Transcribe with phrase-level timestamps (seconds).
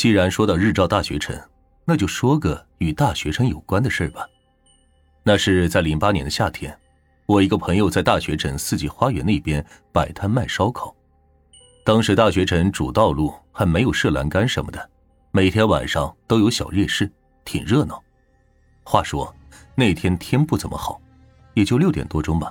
[0.00, 1.38] 既然说到日照大学城，
[1.84, 4.26] 那就说个与大学城有关的事吧。
[5.22, 6.74] 那是在零八年的夏天，
[7.26, 10.96] 我一个朋友在大学城四季花园那边摆摊卖烧烤。
[11.84, 14.90] 当时大学城主道路还没有设栏杆什么的，
[15.32, 17.12] 每天晚上都有小夜市，
[17.44, 18.02] 挺热闹。
[18.82, 19.30] 话说
[19.74, 20.98] 那天天不怎么好，
[21.52, 22.50] 也就六点多钟吧。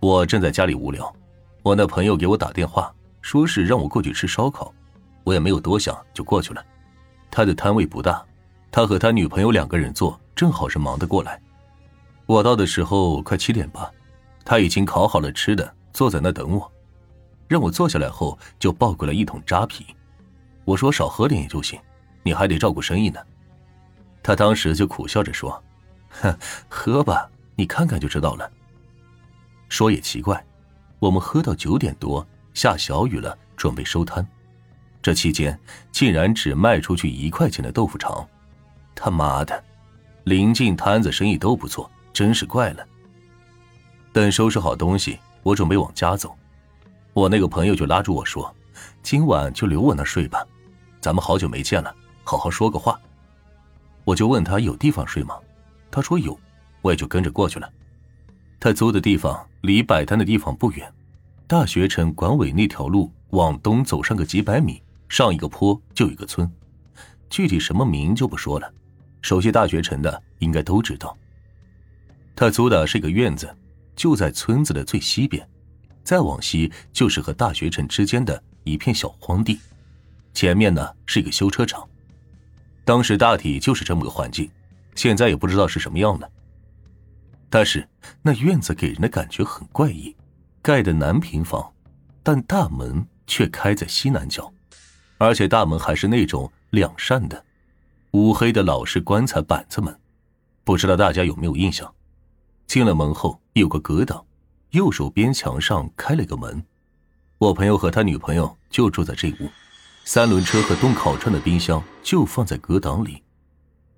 [0.00, 1.14] 我正在家里无聊，
[1.62, 2.92] 我那朋友给我打电话，
[3.22, 4.74] 说是让我过去吃烧烤，
[5.26, 6.64] 我也没有多想就过去了。
[7.32, 8.24] 他的摊位不大，
[8.70, 11.42] 他和他女朋友两个人坐，正好是忙得过来。
[12.26, 13.90] 我到的时候快七点吧，
[14.44, 16.72] 他已经烤好了吃的，坐在那等我。
[17.48, 19.84] 让我坐下来后，就抱过来一桶扎啤。
[20.64, 21.76] 我说少喝点也就行，
[22.22, 23.18] 你还得照顾生意呢。
[24.22, 25.60] 他当时就苦笑着说
[26.22, 26.36] ：“哼，
[26.68, 28.48] 喝吧，你看看就知道了。”
[29.68, 30.44] 说也奇怪，
[31.00, 34.24] 我们喝到九点多，下小雨了，准备收摊。
[35.06, 35.56] 这期间
[35.92, 38.28] 竟然只卖出去一块钱的豆腐肠。
[38.92, 39.62] 他妈的，
[40.24, 42.84] 临近摊子生意都不错，真是怪了。
[44.12, 46.36] 等收拾好东西，我准备往家走。
[47.12, 48.52] 我那个朋友就拉住我说
[49.00, 50.44] ：“今晚就留我那睡吧，
[51.00, 51.94] 咱们好久没见了，
[52.24, 53.00] 好好说个话。”
[54.02, 55.36] 我就问他有地方睡吗？
[55.88, 56.36] 他说有，
[56.82, 57.70] 我也就跟着过去了。
[58.58, 60.92] 他租的地方离摆摊的地方不远，
[61.46, 66.50] 大学城管委那条路往东走上个几百米，上一个坡就一个村，
[67.30, 68.72] 具体什么名就不说了，
[69.22, 71.16] 熟悉大学城的应该都知道。
[72.34, 73.54] 他租的是一个院子，
[73.94, 75.48] 就在村子的最西边。
[76.04, 79.58] 再往西就是和大学城之间的一片小荒地，
[80.32, 81.84] 前面呢是一个修车厂。
[82.84, 84.48] 当时大体就是这么个环境，
[84.94, 86.30] 现在也不知道是什么样的。
[87.50, 87.88] 但是
[88.22, 90.14] 那院子给人的感觉很怪异，
[90.62, 91.72] 盖的南平房，
[92.22, 94.52] 但大门却开在西南角，
[95.18, 97.44] 而且大门还是那种两扇的，
[98.12, 99.98] 乌黑的老式棺材板子门，
[100.64, 101.92] 不知道大家有没有印象？
[102.66, 104.24] 进了门后有个隔挡。
[104.70, 106.62] 右手边墙上开了个门，
[107.38, 109.48] 我朋友和他女朋友就住在这屋，
[110.04, 113.22] 三轮车和冻烤串的冰箱就放在隔挡里。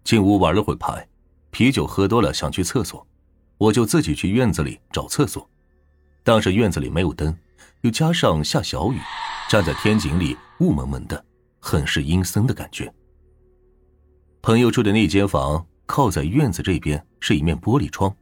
[0.04, 1.08] 进屋玩了会牌，
[1.50, 3.04] 啤酒喝多了想去厕所，
[3.56, 5.48] 我就自己去院子里找厕所。
[6.22, 7.36] 当时院子里没有灯，
[7.80, 9.00] 又加上下小雨，
[9.48, 11.24] 站在天井里雾蒙蒙的，
[11.58, 12.92] 很是阴森的感觉。
[14.42, 18.14] 朋友住的那间房靠在院子这边，是一面玻璃窗，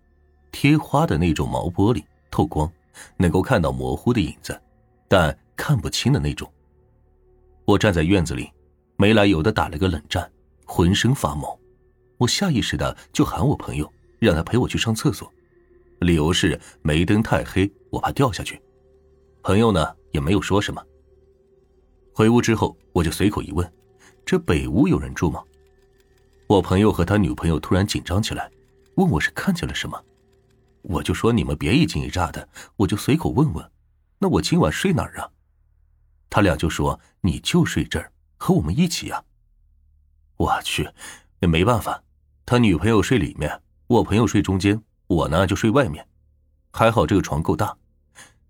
[0.53, 2.05] 贴花的那种毛玻璃。
[2.31, 2.71] 透光，
[3.17, 4.57] 能够看到模糊的影子，
[5.09, 6.49] 但看不清的那种。
[7.65, 8.49] 我站在院子里，
[8.97, 10.31] 没来由的打了个冷战，
[10.65, 11.59] 浑身发毛。
[12.19, 15.29] 我下意识的就喊我朋友，让他陪我去上厕所，
[15.99, 18.63] 理由是没灯太黑，我怕掉下去。
[19.43, 20.81] 朋友呢也没有说什么。
[22.17, 23.73] 回屋之后，我就随口一问
[24.25, 25.45] ：“这北屋有人住吗？”
[26.49, 28.51] 我朋友和他女朋友突然紧张起来，
[28.95, 30.03] 问我是看见了什么。
[30.81, 33.71] 我就说你们别一惊一乍的，我就随口问问，
[34.19, 35.29] 那我今晚睡哪儿啊？
[36.31, 39.23] 他俩就说你就睡这儿，和我们一起呀。
[40.39, 40.89] 我去，
[41.39, 42.03] 那没办法，
[42.47, 46.09] 他女朋友睡里面，我朋友睡中间，我呢就睡外面。
[46.73, 47.77] 还好这个床够大，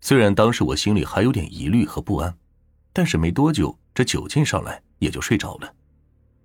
[0.01, 2.33] 虽然当时我心里还有点疑虑和不安，
[2.97, 5.71] 但是没多久这酒劲上来，也就睡着了。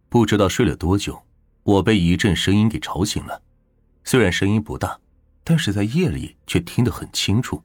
[0.09, 1.23] 不知道睡了多久，
[1.63, 3.41] 我被一阵声音给吵醒了，
[4.03, 4.99] 虽然声音不大。
[5.45, 7.63] 但是在夜里却听得很清楚，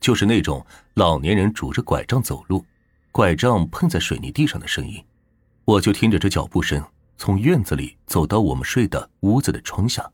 [0.00, 2.64] 就是那种老年人拄着拐杖走路，
[3.10, 5.04] 拐杖碰在水泥地上的声音。
[5.66, 6.82] 我就听着这脚步声
[7.18, 10.10] 从院子里走到我们睡的屋子的窗下，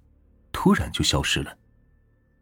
[0.51, 1.57] 突然就消失了。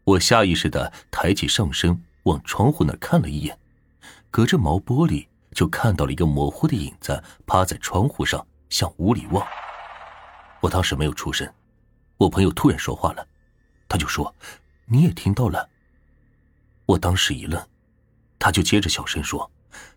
[0.04, 3.58] 我下意识的抬起上身往窗户那看了一眼，
[4.30, 5.26] 隔着毛玻璃
[5.56, 9.42] 就看到了一个模糊的影子趴在窗户上向屋里望。
[10.60, 11.50] 我当时没有出声，
[12.18, 13.26] 我朋友突然说话了。
[13.88, 14.34] 他就说
[14.84, 15.66] ：“你也听到了。”
[16.84, 17.66] 我当时一愣，
[18.38, 19.50] 他就接着小声说：“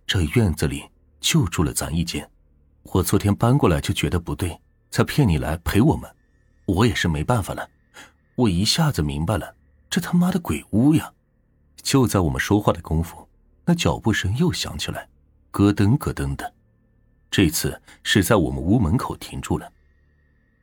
[0.08, 0.90] 这院子里
[1.20, 2.32] 就住了咱一间，
[2.84, 4.58] 我昨天搬过来就觉得不对，
[4.92, 6.10] 才骗你来陪我们。
[6.68, 7.70] 我也是没办法了。
[8.36, 9.56] 我一下子明白了，
[9.90, 11.12] 这他妈的鬼屋呀！”
[11.84, 13.28] 就在我们说话的功夫，
[13.66, 15.09] 那脚步声又响起来，
[15.52, 16.54] 咯噔咯噔的。
[17.32, 19.72] 这次是在我们屋门口停住了。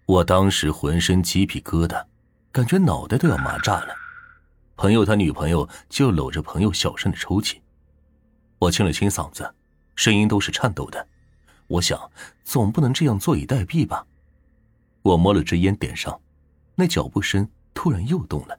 [0.07, 2.05] 我当时浑身鸡皮疙瘩。
[2.53, 3.95] 感觉脑袋都要麻炸了，
[4.77, 7.61] 朋友他女朋友就搂着朋友小声的抽泣，
[8.59, 9.55] 我清了清嗓子，
[9.95, 11.07] 声音都是颤抖的。
[11.67, 12.11] 我想
[12.45, 14.07] 总不能这样坐以待毙吧。
[15.03, 16.19] 我摸了支烟点上，
[16.75, 18.59] 那脚步声突然又动了，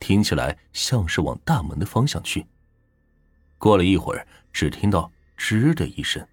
[0.00, 2.46] 听起来像是往大门的方向去。
[3.58, 6.26] 过了一会儿，只听到吱的一声，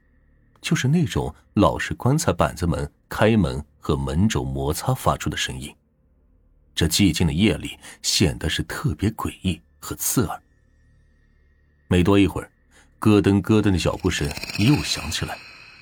[0.62, 5.76] 就是那种老式棺材板子门开门和门轴摩擦发出的声音。
[6.74, 10.42] 这寂静的夜里显得是特别诡异和刺耳。
[11.88, 12.50] 没多一会儿，
[13.00, 15.38] 咯噔咯噔的脚步声又响起来，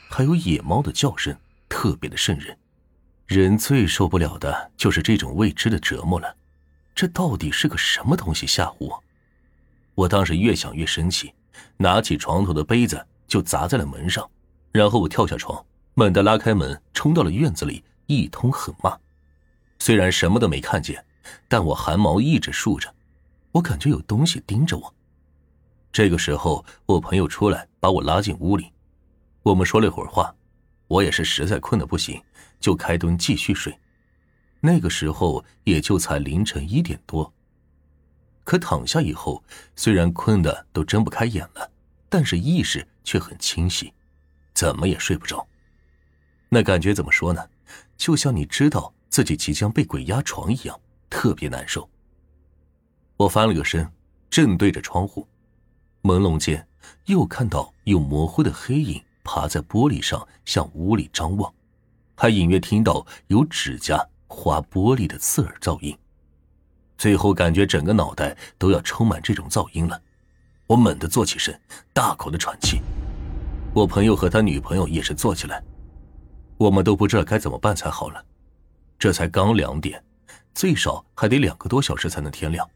[0.09, 1.37] 还有野猫的叫声，
[1.67, 2.57] 特别的瘆人。
[3.27, 6.35] 人最受不了的就是这种未知的折磨了。
[6.95, 9.03] 这到底是个什么东西吓唬我？
[9.93, 11.33] 我当时越想越生气，
[11.77, 14.29] 拿起床头的杯子就砸在了门上，
[14.71, 18.97] 然后我跳下床，猛地拉开门，冲到了院子里，一通狠骂。
[19.79, 21.03] 虽然什么都没看见，
[21.47, 22.93] 但我汗毛一直竖着，
[23.51, 24.93] 我感觉有东西盯着我。
[25.91, 28.71] 这个时候，我朋友出来把我拉进屋里，
[29.41, 30.33] 我们说了一会儿话，
[30.87, 32.21] 我也是实在困得不行，
[32.59, 33.75] 就开灯继续睡。
[34.59, 37.31] 那个时候也就才凌晨一点多，
[38.49, 39.43] 可躺下以后，
[39.75, 41.69] 虽然困得都睁不开眼了，
[42.09, 43.93] 但是意识却很清晰，
[44.55, 45.47] 怎么也睡不着。
[46.49, 47.47] 那感觉怎么说呢？
[47.95, 48.91] 就像你知道。
[49.11, 50.79] 自己即将被鬼压床一样，
[51.09, 51.89] 特别难受。
[53.17, 53.91] 我翻了个身，
[54.29, 55.27] 正对着窗户，
[56.03, 56.67] 朦胧间
[57.05, 61.51] 又看到有模糊的黑影爬在玻璃上向屋里张望，
[62.15, 65.97] 还隐约听到有指甲划玻璃的刺耳噪音。
[66.99, 70.01] 最后感觉整个脑袋都要充满这种噪音了，
[70.67, 71.57] 我猛地坐起身，
[71.93, 72.81] 大口的喘气。
[73.73, 75.63] 我朋友和他女朋友也是坐起来，
[76.57, 78.21] 我们都不知道该怎么办才好了。
[78.99, 80.03] 这才刚两点，
[80.53, 82.69] 最少还得两个多小时才能天亮。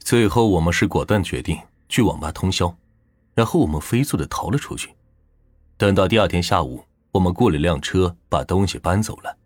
[0.00, 1.56] 最后，我们是果断决定
[1.88, 2.76] 去网吧通宵，
[3.32, 4.90] 然后我们飞速的逃了出去。
[5.76, 9.38] 等到第二天下午，我们雇了辆车把东西搬走了。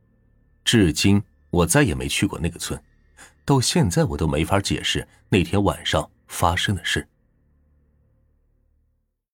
[0.64, 2.82] 至今，我再也没去过那个村，
[3.50, 7.08] 到现在我都没法解释那天晚上发生的事。